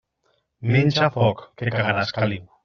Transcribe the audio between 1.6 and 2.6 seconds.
que cagaràs caliu.